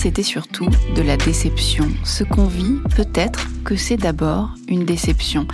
c'était 0.00 0.22
surtout 0.22 0.66
de 0.96 1.02
la 1.02 1.18
déception. 1.18 1.86
Ce 2.04 2.24
qu'on 2.24 2.46
vit, 2.46 2.78
peut-être 2.96 3.48
que 3.66 3.76
c'est 3.76 3.98
d'abord 3.98 4.54
une 4.66 4.86
déception. 4.86 5.46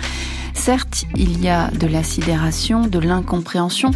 Certes, 0.53 1.03
il 1.17 1.41
y 1.43 1.49
a 1.49 1.69
de 1.71 1.85
la 1.85 2.01
sidération, 2.01 2.87
de 2.87 2.97
l'incompréhension, 2.97 3.91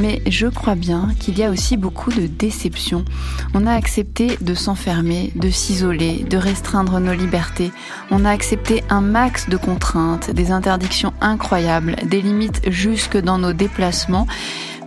mais 0.00 0.22
je 0.26 0.46
crois 0.46 0.74
bien 0.74 1.10
qu'il 1.20 1.38
y 1.38 1.44
a 1.44 1.50
aussi 1.50 1.76
beaucoup 1.76 2.10
de 2.10 2.26
déception. 2.26 3.04
On 3.52 3.66
a 3.66 3.74
accepté 3.74 4.38
de 4.40 4.54
s'enfermer, 4.54 5.32
de 5.36 5.50
s'isoler, 5.50 6.24
de 6.24 6.38
restreindre 6.38 6.98
nos 6.98 7.12
libertés. 7.12 7.70
On 8.10 8.24
a 8.24 8.30
accepté 8.30 8.82
un 8.88 9.02
max 9.02 9.50
de 9.50 9.58
contraintes, 9.58 10.30
des 10.30 10.50
interdictions 10.50 11.12
incroyables, 11.20 11.96
des 12.06 12.22
limites 12.22 12.62
jusque 12.70 13.18
dans 13.18 13.36
nos 13.36 13.52
déplacements. 13.52 14.26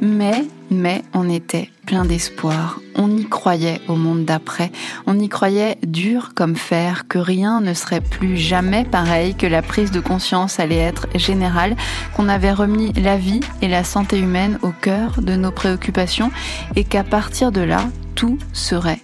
Mais, 0.02 0.44
mais 0.72 1.04
on 1.14 1.30
était 1.30 1.70
plein 1.86 2.06
d'espoir. 2.06 2.80
On 2.96 3.16
y 3.16 3.26
croyait 3.26 3.82
au 3.88 3.96
monde 3.96 4.26
d'après. 4.26 4.72
On 5.06 5.20
y 5.20 5.30
croyait 5.30 5.78
dur 5.86 6.32
comme 6.36 6.56
fer, 6.56 7.08
que 7.08 7.20
rien 7.20 7.62
ne 7.62 7.74
serait 7.74 8.02
plus 8.02 8.38
jamais 8.38 8.86
pareil, 8.86 9.36
que 9.36 9.48
la 9.48 9.62
prise 9.62 9.92
de 9.92 10.00
conscience 10.00 10.60
allait 10.60 10.78
être 10.78 11.08
générale, 11.16 11.76
qu'on 12.16 12.30
avait 12.30 12.54
remis 12.54 12.94
la 12.94 13.18
vie 13.18 13.42
et 13.62 13.68
la 13.68 13.84
santé 13.84 14.20
humaine 14.20 14.60
au 14.62 14.72
cœur 14.72 15.22
de 15.22 15.36
nos 15.36 15.52
préoccupations 15.52 16.32
et 16.76 16.84
qu'à 16.84 17.04
partir 17.04 17.52
de 17.52 17.62
là, 17.62 17.90
tout 18.16 18.38
serait 18.54 19.00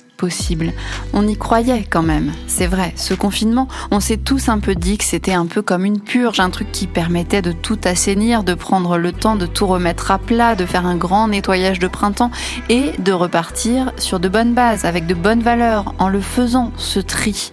On 1.14 1.28
y 1.28 1.38
croyait 1.38 1.86
quand 1.90 2.02
même, 2.02 2.34
c'est 2.48 2.68
vrai. 2.68 2.94
Ce 2.96 3.14
confinement, 3.14 3.68
on 3.92 4.00
s'est 4.00 4.18
tous 4.18 4.50
un 4.50 4.60
peu 4.60 4.76
dit 4.76 4.98
que 4.98 5.04
c'était 5.04 5.34
un 5.34 5.46
peu 5.46 5.62
comme 5.62 5.86
une 5.86 6.00
purge, 6.00 6.40
un 6.40 6.50
truc 6.50 6.72
qui 6.72 6.88
permettait 6.88 7.42
de 7.42 7.52
tout 7.52 7.80
assainir, 7.86 8.44
de 8.44 8.54
prendre 8.54 8.98
le 8.98 9.12
temps 9.12 9.36
de 9.36 9.46
tout 9.46 9.68
remettre 9.68 10.12
à 10.12 10.18
plat, 10.18 10.56
de 10.56 10.66
faire 10.66 10.86
un 10.86 10.98
grand 10.98 11.28
nettoyage 11.28 11.80
de 11.80 11.88
printemps 11.88 12.32
et 12.68 12.92
de 13.00 13.12
repartir 13.12 13.92
sur 13.98 14.20
de 14.20 14.28
bonnes 14.28 14.54
bases, 14.54 14.86
avec 14.86 15.06
de 15.06 15.14
bonnes 15.14 15.42
valeurs, 15.42 15.94
en 16.00 16.10
le 16.10 16.22
faisant, 16.22 16.72
ce 16.78 17.00
tri. 17.00 17.52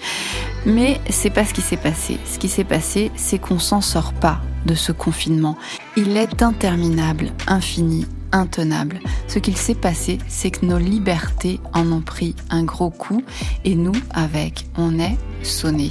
Mais 0.65 1.01
c'est 1.09 1.31
pas 1.31 1.45
ce 1.45 1.55
qui 1.55 1.63
s'est 1.63 1.77
passé. 1.77 2.19
Ce 2.31 2.39
qui 2.39 2.49
s'est 2.49 2.65
passé, 2.65 3.13
c'est 3.15 3.39
qu'on 3.39 3.59
s'en 3.59 3.81
sort 3.81 4.13
pas 4.13 4.41
de 4.67 4.75
ce 4.75 4.91
confinement. 4.91 5.57
Il 5.97 6.17
est 6.17 6.43
interminable, 6.43 7.31
infini, 7.47 8.07
intenable. 8.33 9.01
Ce 9.29 9.39
qu'il 9.39 9.57
s'est 9.57 9.75
passé, 9.75 10.19
c'est 10.29 10.51
que 10.51 10.67
nos 10.67 10.79
libertés 10.79 11.61
en 11.73 11.91
ont 11.93 12.01
pris 12.01 12.35
un 12.51 12.65
gros 12.65 12.91
coup 12.91 13.23
et 13.65 13.75
nous, 13.75 13.93
avec, 14.15 14.67
on 14.77 14.99
est 14.99 15.17
sonné. 15.43 15.91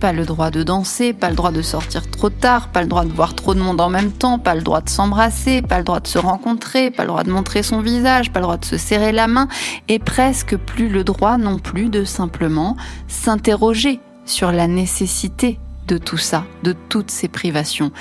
Pas 0.00 0.12
le 0.12 0.24
droit 0.24 0.50
de 0.50 0.62
danser, 0.62 1.12
pas 1.12 1.30
le 1.30 1.36
droit 1.36 1.52
de 1.52 1.62
sortir 1.62 2.10
trop 2.10 2.30
tard, 2.30 2.68
pas 2.68 2.82
le 2.82 2.88
droit 2.88 3.04
de 3.04 3.12
voir 3.12 3.34
trop 3.34 3.54
de 3.54 3.60
monde 3.60 3.80
en 3.80 3.88
même 3.88 4.12
temps, 4.12 4.38
pas 4.38 4.54
le 4.54 4.62
droit 4.62 4.80
de 4.80 4.88
s'embrasser, 4.88 5.62
pas 5.62 5.78
le 5.78 5.84
droit 5.84 6.00
de 6.00 6.06
se 6.06 6.18
rencontrer, 6.18 6.90
pas 6.90 7.02
le 7.02 7.08
droit 7.08 7.24
de 7.24 7.30
montrer 7.30 7.62
son 7.62 7.80
visage, 7.80 8.32
pas 8.32 8.40
le 8.40 8.44
droit 8.44 8.58
de 8.58 8.64
se 8.64 8.76
serrer 8.76 9.12
la 9.12 9.26
main 9.26 9.48
et 9.88 9.98
presque 9.98 10.56
plus 10.56 10.88
le 10.88 11.04
droit 11.04 11.38
non 11.38 11.58
plus 11.58 11.88
de 11.88 12.04
simplement 12.04 12.76
s'interroger 13.08 14.00
sur 14.24 14.52
la 14.52 14.66
nécessité 14.66 15.58
de 15.86 15.98
tout 15.98 16.16
ça, 16.16 16.44
de 16.62 16.74
toutes 16.88 17.10
ces 17.10 17.28
privations. 17.28 17.92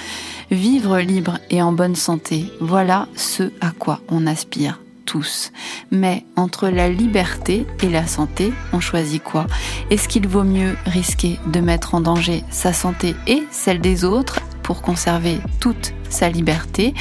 Vivre 0.51 0.99
libre 0.99 1.39
et 1.49 1.61
en 1.61 1.71
bonne 1.71 1.95
santé, 1.95 2.45
voilà 2.59 3.07
ce 3.15 3.51
à 3.61 3.71
quoi 3.71 3.99
on 4.09 4.27
aspire 4.27 4.79
tous. 5.05 5.51
Mais 5.91 6.25
entre 6.35 6.67
la 6.67 6.89
liberté 6.89 7.65
et 7.81 7.89
la 7.89 8.07
santé, 8.07 8.51
on 8.73 8.79
choisit 8.79 9.23
quoi? 9.23 9.47
Est-ce 9.89 10.07
qu'il 10.07 10.27
vaut 10.27 10.43
mieux 10.43 10.75
risquer 10.85 11.39
de 11.45 11.59
mettre 11.59 11.95
en 11.95 12.01
danger 12.01 12.43
sa 12.49 12.73
santé 12.73 13.15
et 13.27 13.43
celle 13.51 13.79
des 13.79 14.03
autres 14.03 14.39
pour 14.63 14.81
conserver 14.81 15.37
toute 15.59 15.93
sa 16.09 16.29
liberté? 16.29 16.93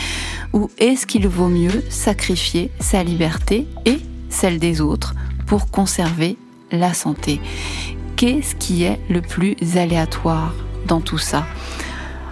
Ou 0.52 0.70
est-ce 0.78 1.06
qu'il 1.06 1.26
vaut 1.26 1.48
mieux 1.48 1.82
sacrifier 1.88 2.70
sa 2.78 3.02
liberté 3.02 3.66
et 3.86 3.98
celle 4.28 4.58
des 4.58 4.80
autres 4.80 5.14
pour 5.46 5.70
conserver 5.70 6.36
la 6.70 6.94
santé? 6.94 7.40
Qu'est-ce 8.16 8.54
qui 8.54 8.84
est 8.84 9.00
le 9.08 9.22
plus 9.22 9.56
aléatoire? 9.76 10.54
Dans 10.86 11.00
tout 11.00 11.18
ça. 11.18 11.44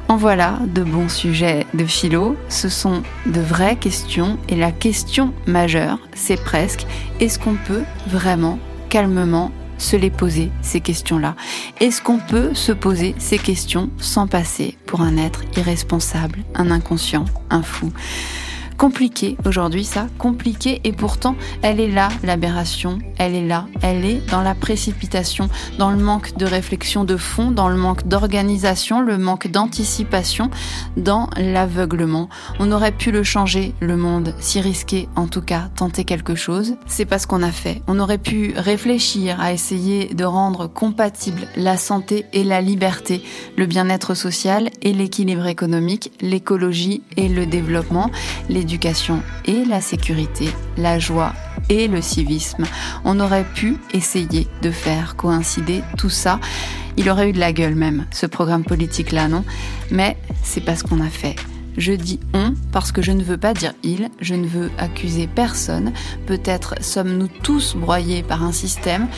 En 0.08 0.16
voilà 0.16 0.58
de 0.66 0.82
bons 0.82 1.08
sujets 1.08 1.66
de 1.72 1.84
philo, 1.84 2.36
ce 2.48 2.68
sont 2.68 3.02
de 3.26 3.40
vraies 3.40 3.76
questions 3.76 4.38
et 4.48 4.56
la 4.56 4.70
question 4.70 5.32
majeure, 5.46 5.98
c'est 6.14 6.42
presque 6.42 6.86
est-ce 7.20 7.38
qu'on 7.38 7.54
peut 7.54 7.84
vraiment 8.08 8.58
calmement 8.90 9.52
se 9.78 9.96
les 9.96 10.10
poser, 10.10 10.50
ces 10.60 10.80
questions-là? 10.80 11.34
Est-ce 11.80 12.02
qu'on 12.02 12.18
peut 12.18 12.54
se 12.54 12.72
poser 12.72 13.14
ces 13.18 13.38
questions 13.38 13.90
sans 13.98 14.26
passer 14.26 14.76
pour 14.86 15.00
un 15.00 15.16
être 15.16 15.42
irresponsable, 15.56 16.40
un 16.54 16.70
inconscient, 16.70 17.24
un 17.50 17.62
fou? 17.62 17.92
Compliqué 18.82 19.36
aujourd'hui, 19.46 19.84
ça, 19.84 20.08
compliqué, 20.18 20.80
et 20.82 20.90
pourtant, 20.90 21.36
elle 21.62 21.78
est 21.78 21.88
là, 21.88 22.08
l'aberration, 22.24 22.98
elle 23.16 23.36
est 23.36 23.46
là, 23.46 23.68
elle 23.80 24.04
est 24.04 24.28
dans 24.28 24.42
la 24.42 24.56
précipitation, 24.56 25.48
dans 25.78 25.92
le 25.92 26.02
manque 26.02 26.36
de 26.36 26.46
réflexion 26.46 27.04
de 27.04 27.16
fond, 27.16 27.52
dans 27.52 27.68
le 27.68 27.76
manque 27.76 28.08
d'organisation, 28.08 29.00
le 29.00 29.18
manque 29.18 29.46
d'anticipation, 29.46 30.50
dans 30.96 31.30
l'aveuglement. 31.36 32.28
On 32.58 32.72
aurait 32.72 32.90
pu 32.90 33.12
le 33.12 33.22
changer, 33.22 33.72
le 33.78 33.96
monde, 33.96 34.34
si 34.40 34.60
risquer, 34.60 35.08
en 35.14 35.28
tout 35.28 35.42
cas, 35.42 35.68
tenter 35.76 36.02
quelque 36.02 36.34
chose. 36.34 36.74
C'est 36.86 37.04
pas 37.04 37.20
ce 37.20 37.28
qu'on 37.28 37.44
a 37.44 37.52
fait. 37.52 37.82
On 37.86 38.00
aurait 38.00 38.18
pu 38.18 38.52
réfléchir 38.56 39.40
à 39.40 39.52
essayer 39.52 40.12
de 40.12 40.24
rendre 40.24 40.66
compatible 40.66 41.42
la 41.54 41.76
santé 41.76 42.26
et 42.32 42.42
la 42.42 42.60
liberté, 42.60 43.22
le 43.56 43.66
bien-être 43.66 44.16
social 44.16 44.70
et 44.82 44.92
l'équilibre 44.92 45.46
économique, 45.46 46.10
l'écologie 46.20 47.04
et 47.16 47.28
le 47.28 47.46
développement, 47.46 48.10
l'éducation 48.48 48.71
et 49.44 49.64
la 49.64 49.80
sécurité, 49.80 50.48
la 50.76 50.98
joie 50.98 51.32
et 51.68 51.88
le 51.88 52.00
civisme. 52.00 52.64
On 53.04 53.20
aurait 53.20 53.44
pu 53.44 53.76
essayer 53.92 54.48
de 54.62 54.70
faire 54.70 55.16
coïncider 55.16 55.82
tout 55.98 56.10
ça. 56.10 56.40
Il 56.96 57.08
aurait 57.10 57.30
eu 57.30 57.32
de 57.32 57.40
la 57.40 57.52
gueule 57.52 57.74
même, 57.74 58.06
ce 58.10 58.26
programme 58.26 58.64
politique-là, 58.64 59.28
non? 59.28 59.44
Mais 59.90 60.16
c'est 60.42 60.64
pas 60.64 60.76
ce 60.76 60.84
qu'on 60.84 61.00
a 61.00 61.08
fait. 61.08 61.36
Je 61.76 61.92
dis 61.92 62.20
on 62.34 62.54
parce 62.70 62.92
que 62.92 63.02
je 63.02 63.12
ne 63.12 63.22
veux 63.22 63.38
pas 63.38 63.54
dire 63.54 63.72
il, 63.82 64.10
je 64.20 64.34
ne 64.34 64.46
veux 64.46 64.70
accuser 64.78 65.26
personne. 65.26 65.92
Peut-être 66.26 66.74
sommes-nous 66.80 67.28
tous 67.42 67.74
broyés 67.76 68.22
par 68.22 68.42
un 68.42 68.52
système, 68.52 69.08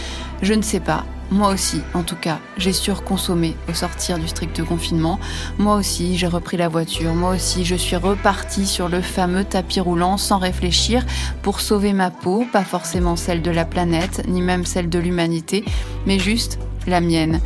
je 0.42 0.54
ne 0.54 0.62
sais 0.62 0.80
pas. 0.80 1.04
Moi 1.30 1.48
aussi, 1.48 1.80
en 1.94 2.02
tout 2.02 2.16
cas, 2.16 2.38
j'ai 2.58 2.72
surconsommé 2.72 3.56
au 3.68 3.72
sortir 3.72 4.18
du 4.18 4.28
strict 4.28 4.62
confinement. 4.62 5.18
Moi 5.58 5.76
aussi, 5.76 6.16
j'ai 6.16 6.26
repris 6.26 6.56
la 6.56 6.68
voiture. 6.68 7.14
Moi 7.14 7.34
aussi, 7.34 7.64
je 7.64 7.74
suis 7.74 7.96
repartie 7.96 8.66
sur 8.66 8.88
le 8.88 9.00
fameux 9.00 9.44
tapis 9.44 9.80
roulant 9.80 10.16
sans 10.16 10.38
réfléchir 10.38 11.04
pour 11.42 11.60
sauver 11.60 11.92
ma 11.92 12.10
peau, 12.10 12.44
pas 12.52 12.62
forcément 12.62 13.16
celle 13.16 13.42
de 13.42 13.50
la 13.50 13.64
planète, 13.64 14.22
ni 14.28 14.42
même 14.42 14.64
celle 14.66 14.90
de 14.90 14.98
l'humanité, 14.98 15.64
mais 16.06 16.18
juste 16.18 16.58
la 16.86 17.00
mienne. 17.00 17.40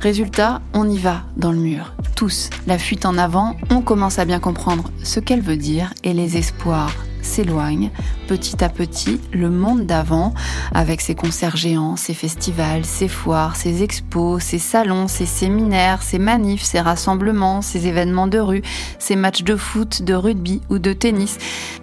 Résultat, 0.00 0.62
on 0.72 0.88
y 0.88 0.98
va 0.98 1.22
dans 1.36 1.52
le 1.52 1.58
mur. 1.58 1.92
Tous, 2.20 2.50
la 2.66 2.76
fuite 2.76 3.06
en 3.06 3.16
avant, 3.16 3.56
on 3.70 3.80
commence 3.80 4.18
à 4.18 4.26
bien 4.26 4.40
comprendre 4.40 4.90
ce 5.02 5.20
qu'elle 5.20 5.40
veut 5.40 5.56
dire 5.56 5.94
et 6.04 6.12
les 6.12 6.36
espoirs 6.36 6.92
s'éloigne 7.22 7.90
petit 8.26 8.62
à 8.62 8.68
petit 8.68 9.20
le 9.32 9.50
monde 9.50 9.86
d'avant 9.86 10.34
avec 10.72 11.00
ses 11.00 11.14
concerts 11.14 11.56
géants, 11.56 11.96
ses 11.96 12.14
festivals, 12.14 12.84
ses 12.84 13.08
foires, 13.08 13.56
ses 13.56 13.82
expos, 13.82 14.42
ses 14.42 14.58
salons, 14.58 15.08
ses 15.08 15.26
séminaires, 15.26 16.02
ses 16.02 16.18
manifs, 16.18 16.62
ses 16.62 16.80
rassemblements, 16.80 17.62
ses 17.62 17.86
événements 17.86 18.28
de 18.28 18.38
rue, 18.38 18.62
ses 18.98 19.16
matchs 19.16 19.42
de 19.42 19.56
foot, 19.56 20.02
de 20.02 20.14
rugby 20.14 20.60
ou 20.70 20.78
de 20.78 20.92
tennis. 20.92 21.38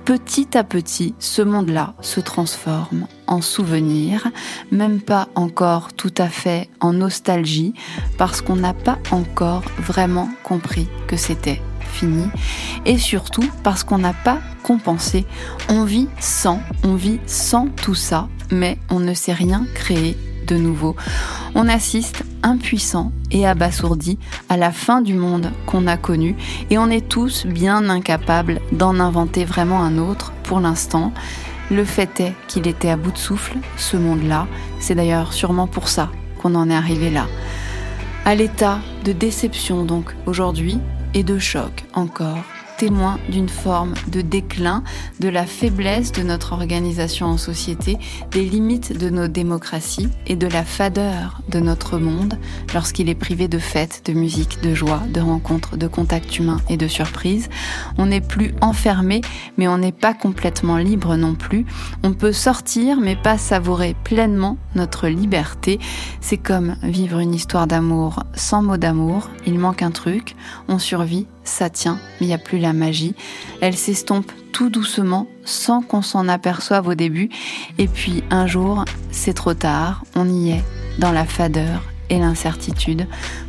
Petit 0.05 0.57
à 0.57 0.63
petit, 0.63 1.15
ce 1.19 1.41
monde-là 1.41 1.95
se 2.01 2.19
transforme 2.19 3.07
en 3.27 3.41
souvenir, 3.41 4.27
même 4.71 5.01
pas 5.01 5.27
encore 5.35 5.93
tout 5.93 6.13
à 6.17 6.29
fait 6.29 6.69
en 6.79 6.93
nostalgie, 6.93 7.73
parce 8.17 8.41
qu'on 8.41 8.55
n'a 8.55 8.73
pas 8.73 8.97
encore 9.11 9.63
vraiment 9.79 10.29
compris 10.43 10.87
que 11.07 11.17
c'était 11.17 11.61
et 12.85 12.97
surtout 12.97 13.49
parce 13.63 13.83
qu'on 13.83 13.97
n'a 13.97 14.13
pas 14.13 14.39
compensé. 14.63 15.25
On 15.69 15.83
vit 15.83 16.07
sans, 16.19 16.61
on 16.83 16.95
vit 16.95 17.19
sans 17.25 17.67
tout 17.67 17.95
ça, 17.95 18.27
mais 18.51 18.77
on 18.89 18.99
ne 18.99 19.13
sait 19.13 19.33
rien 19.33 19.65
créer 19.73 20.17
de 20.47 20.55
nouveau. 20.55 20.95
On 21.55 21.67
assiste 21.67 22.23
impuissant 22.43 23.11
et 23.31 23.45
abasourdi 23.45 24.17
à 24.49 24.57
la 24.57 24.71
fin 24.71 25.01
du 25.01 25.13
monde 25.13 25.51
qu'on 25.65 25.87
a 25.87 25.97
connu 25.97 26.35
et 26.69 26.77
on 26.77 26.89
est 26.89 27.07
tous 27.07 27.45
bien 27.45 27.89
incapables 27.89 28.61
d'en 28.71 28.99
inventer 28.99 29.43
vraiment 29.43 29.83
un 29.83 29.97
autre 29.97 30.31
pour 30.43 30.59
l'instant. 30.59 31.13
Le 31.69 31.83
fait 31.83 32.19
est 32.21 32.33
qu'il 32.47 32.67
était 32.67 32.89
à 32.89 32.95
bout 32.95 33.11
de 33.11 33.17
souffle, 33.17 33.57
ce 33.75 33.97
monde-là. 33.97 34.47
C'est 34.79 34.95
d'ailleurs 34.95 35.33
sûrement 35.33 35.67
pour 35.67 35.89
ça 35.89 36.09
qu'on 36.41 36.55
en 36.55 36.69
est 36.69 36.75
arrivé 36.75 37.09
là. 37.09 37.27
À 38.23 38.35
l'état 38.35 38.79
de 39.03 39.11
déception 39.11 39.83
donc 39.83 40.15
aujourd'hui, 40.25 40.79
et 41.13 41.23
de 41.23 41.39
choc 41.39 41.83
encore 41.93 42.43
témoin 42.77 43.19
d'une 43.29 43.49
forme 43.49 43.93
de 44.07 44.21
déclin, 44.21 44.83
de 45.19 45.29
la 45.29 45.45
faiblesse 45.45 46.11
de 46.11 46.21
notre 46.21 46.53
organisation 46.53 47.27
en 47.27 47.37
société, 47.37 47.97
des 48.31 48.43
limites 48.43 48.97
de 48.97 49.09
nos 49.09 49.27
démocraties 49.27 50.09
et 50.27 50.35
de 50.35 50.47
la 50.47 50.63
fadeur 50.63 51.41
de 51.49 51.59
notre 51.59 51.97
monde 51.97 52.37
lorsqu'il 52.73 53.09
est 53.09 53.15
privé 53.15 53.47
de 53.47 53.59
fêtes, 53.59 54.03
de 54.05 54.13
musique, 54.13 54.61
de 54.61 54.75
joie, 54.75 55.01
de 55.11 55.19
rencontres, 55.19 55.75
de 55.75 55.87
contacts 55.87 56.37
humains 56.37 56.61
et 56.69 56.77
de 56.77 56.87
surprises. 56.87 57.49
On 57.97 58.05
n'est 58.05 58.21
plus 58.21 58.53
enfermé, 58.61 59.21
mais 59.57 59.67
on 59.67 59.77
n'est 59.77 59.91
pas 59.91 60.13
complètement 60.13 60.77
libre 60.77 61.15
non 61.15 61.35
plus. 61.35 61.65
On 62.03 62.13
peut 62.13 62.33
sortir, 62.33 62.99
mais 62.99 63.15
pas 63.15 63.37
savourer 63.37 63.95
pleinement 64.03 64.57
notre 64.75 65.07
liberté. 65.07 65.79
C'est 66.21 66.37
comme 66.37 66.75
vivre 66.83 67.19
une 67.19 67.33
histoire 67.33 67.67
d'amour 67.67 68.23
sans 68.35 68.61
mot 68.61 68.77
d'amour. 68.77 69.29
Il 69.45 69.57
manque 69.57 69.81
un 69.81 69.91
truc, 69.91 70.35
on 70.67 70.79
survit, 70.79 71.27
ça 71.47 71.69
tient, 71.69 71.99
mais 72.19 72.25
il 72.25 72.27
n'y 72.27 72.33
a 72.33 72.37
plus 72.39 72.59
la 72.59 72.73
magie. 72.73 73.15
Elle 73.61 73.75
s'estompe 73.75 74.31
tout 74.51 74.69
doucement, 74.69 75.27
sans 75.43 75.81
qu'on 75.81 76.01
s'en 76.01 76.27
aperçoive 76.27 76.87
au 76.87 76.95
début. 76.95 77.29
Et 77.77 77.87
puis 77.87 78.23
un 78.29 78.47
jour, 78.47 78.85
c'est 79.11 79.33
trop 79.33 79.53
tard, 79.53 80.03
on 80.15 80.27
y 80.27 80.51
est, 80.51 80.63
dans 80.99 81.11
la 81.11 81.25
fadeur 81.25 81.83
et 82.09 82.19
l'incertitude. 82.19 83.07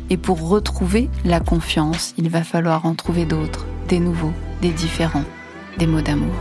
Et 0.09 0.17
pour 0.17 0.47
retrouver 0.47 1.09
la 1.25 1.39
confiance, 1.39 2.13
il 2.17 2.29
va 2.29 2.43
falloir 2.43 2.85
en 2.85 2.95
trouver 2.95 3.25
d'autres, 3.25 3.65
des 3.87 3.99
nouveaux, 3.99 4.33
des 4.61 4.71
différents, 4.71 5.25
des 5.77 5.87
mots 5.87 6.01
d'amour. 6.01 6.35